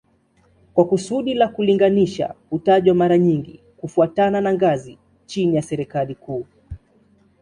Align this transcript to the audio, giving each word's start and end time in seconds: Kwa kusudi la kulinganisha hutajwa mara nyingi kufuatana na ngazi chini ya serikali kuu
Kwa 0.73 0.85
kusudi 0.87 1.33
la 1.33 1.47
kulinganisha 1.47 2.35
hutajwa 2.49 2.95
mara 2.95 3.17
nyingi 3.17 3.63
kufuatana 3.77 4.41
na 4.41 4.53
ngazi 4.53 4.97
chini 5.25 5.55
ya 5.55 5.61
serikali 5.61 6.15
kuu 6.15 6.45